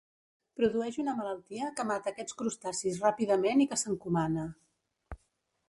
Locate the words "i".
3.65-3.69